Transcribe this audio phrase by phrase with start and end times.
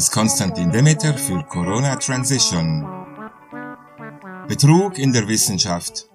[0.00, 2.86] ist Konstantin Demeter für Corona Transition.
[4.48, 6.08] Betrug in der Wissenschaft.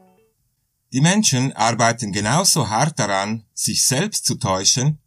[0.92, 4.98] Die Menschen arbeiten genauso hart daran, sich selbst zu täuschen,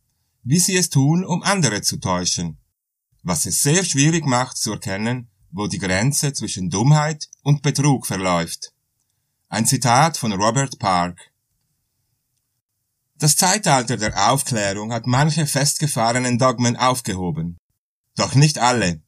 [0.45, 2.57] wie sie es tun, um andere zu täuschen,
[3.25, 8.73] was es sehr schwierig macht zu erkennen, wo die Grenze zwischen Dummheit und Betrug verläuft.
[9.49, 11.33] Ein Zitat von Robert Park.
[13.17, 17.59] Das Zeitalter der Aufklärung hat manche festgefahrenen Dogmen aufgehoben.
[18.19, 19.01] Doch nicht alle.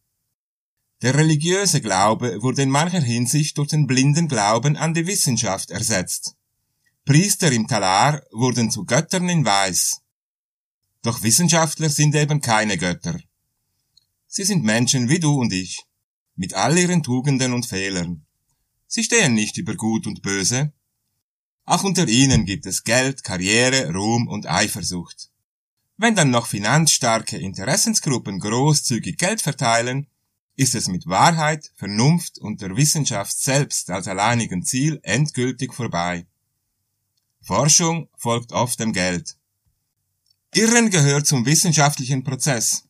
[1.03, 6.37] Der religiöse Glaube wurde in mancher Hinsicht durch den blinden Glauben an die Wissenschaft ersetzt.
[7.05, 10.03] Priester im Talar wurden zu Göttern in Weiß.
[11.03, 13.19] Doch Wissenschaftler sind eben keine Götter.
[14.29, 15.83] Sie sind Menschen wie du und ich,
[16.37, 18.27] mit all ihren Tugenden und Fehlern.
[18.87, 20.73] Sie stehen nicht über Gut und Böse,
[21.65, 25.30] auch unter ihnen gibt es Geld, Karriere, Ruhm und Eifersucht.
[26.03, 30.07] Wenn dann noch finanzstarke Interessensgruppen großzügig Geld verteilen,
[30.57, 36.27] ist es mit Wahrheit, Vernunft und der Wissenschaft selbst als alleinigen Ziel endgültig vorbei.
[37.43, 39.37] Forschung folgt oft dem Geld.
[40.55, 42.85] Irren gehört zum wissenschaftlichen Prozess.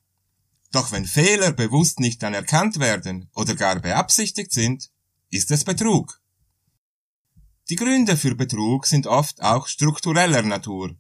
[0.71, 4.89] Doch wenn Fehler bewusst nicht anerkannt werden oder gar beabsichtigt sind,
[5.31, 6.21] ist es Betrug.
[7.71, 10.95] Die Gründe für Betrug sind oft auch struktureller Natur.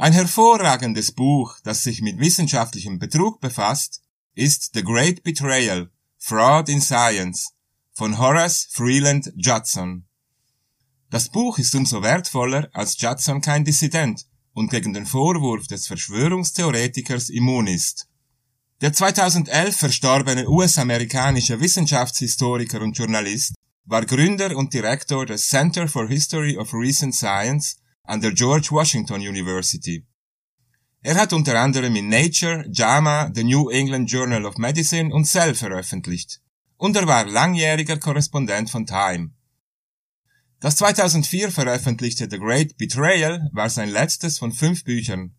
[0.00, 4.00] Ein hervorragendes Buch, das sich mit wissenschaftlichem Betrug befasst,
[4.34, 7.50] ist The Great Betrayal, Fraud in Science
[7.92, 10.06] von Horace Freeland Judson.
[11.10, 17.28] Das Buch ist umso wertvoller, als Judson kein Dissident und gegen den Vorwurf des Verschwörungstheoretikers
[17.28, 18.08] immun ist.
[18.80, 23.52] Der 2011 verstorbene US-amerikanische Wissenschaftshistoriker und Journalist
[23.84, 27.79] war Gründer und Direktor des Center for History of Recent Science
[28.10, 30.04] an der George Washington University.
[31.00, 35.54] Er hat unter anderem in Nature, JAMA, The New England Journal of Medicine und Cell
[35.54, 36.40] veröffentlicht.
[36.76, 39.30] Und er war langjähriger Korrespondent von Time.
[40.58, 45.36] Das 2004 veröffentlichte The Great Betrayal war sein letztes von fünf Büchern.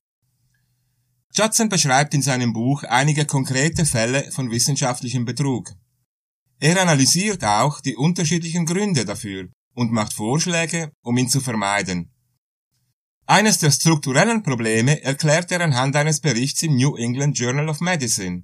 [1.33, 5.73] Judson beschreibt in seinem Buch einige konkrete Fälle von wissenschaftlichem Betrug.
[6.61, 12.13] Er analysiert auch die unterschiedlichen Gründe dafür und macht Vorschläge, um ihn zu vermeiden.
[13.25, 18.43] Eines der strukturellen Probleme erklärt er anhand eines Berichts im New England Journal of Medicine.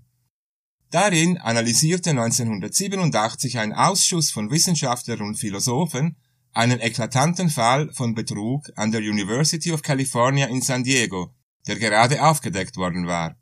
[0.91, 6.15] Darin analysierte 1987 ein Ausschuss von Wissenschaftlern und Philosophen
[6.53, 11.33] einen eklatanten Fall von Betrug an der University of California in San Diego,
[11.67, 13.35] der gerade aufgedeckt worden war.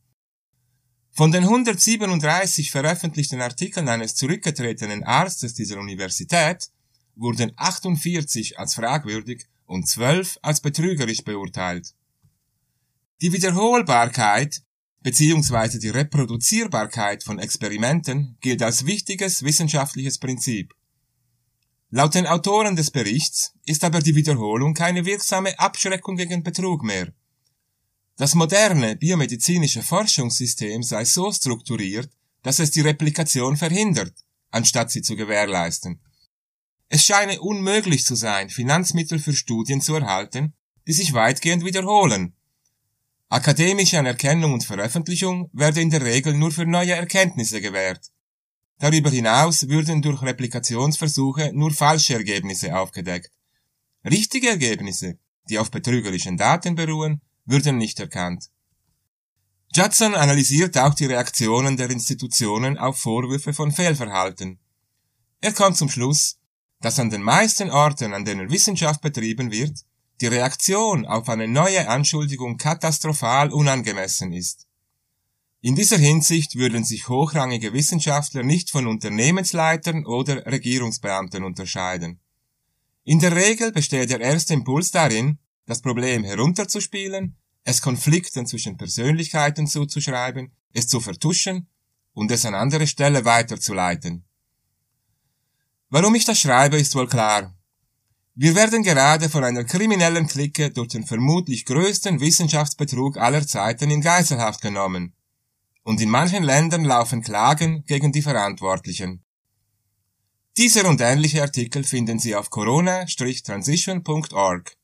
[1.12, 6.69] Von den 137 veröffentlichten Artikeln eines zurückgetretenen Arztes dieser Universität
[7.16, 11.94] wurden 48 als fragwürdig und 12 als betrügerisch beurteilt.
[13.22, 14.62] Die Wiederholbarkeit
[15.02, 15.80] bzw.
[15.80, 20.74] die Reproduzierbarkeit von Experimenten gilt als wichtiges wissenschaftliches Prinzip.
[21.92, 27.14] Laut den Autoren des Berichts ist aber die Wiederholung keine wirksame Abschreckung gegen Betrug mehr.
[28.18, 32.09] Das moderne biomedizinische Forschungssystem sei so strukturiert,
[32.44, 34.14] dass es die Replikation verhindert,
[34.52, 36.02] anstatt sie zu gewährleisten.
[36.88, 40.53] Es scheine unmöglich zu sein, Finanzmittel für Studien zu erhalten,
[40.88, 42.35] die sich weitgehend wiederholen.
[43.29, 48.12] Akademische Anerkennung und Veröffentlichung werde in der Regel nur für neue Erkenntnisse gewährt.
[48.78, 53.31] Darüber hinaus würden durch Replikationsversuche nur falsche Ergebnisse aufgedeckt.
[54.03, 55.17] Richtige Ergebnisse,
[55.50, 58.50] die auf betrügerischen Daten beruhen, würden nicht erkannt.
[59.73, 64.59] Judson analysiert auch die Reaktionen der Institutionen auf Vorwürfe von Fehlverhalten.
[65.41, 66.38] Er kommt zum Schluss,
[66.85, 69.79] dass an den meisten Orten, an denen Wissenschaft betrieben wird,
[70.22, 74.68] die Reaktion auf eine neue Anschuldigung katastrophal unangemessen ist.
[75.62, 82.19] In dieser Hinsicht würden sich hochrangige Wissenschaftler nicht von Unternehmensleitern oder Regierungsbeamten unterscheiden.
[83.03, 89.66] In der Regel besteht der erste Impuls darin, das Problem herunterzuspielen, es Konflikten zwischen Persönlichkeiten
[89.66, 91.67] zuzuschreiben, es zu vertuschen
[92.14, 94.24] und es an andere Stelle weiterzuleiten.
[95.90, 97.53] Warum ich das schreibe, ist wohl klar.
[98.34, 104.02] Wir werden gerade von einer kriminellen Clique durch den vermutlich größten Wissenschaftsbetrug aller Zeiten in
[104.02, 105.14] Geiselhaft genommen.
[105.84, 109.23] Und in manchen Ländern laufen Klagen gegen die Verantwortlichen.
[110.58, 114.74] Diese und ähnliche Artikel finden Sie auf corona-transition.org.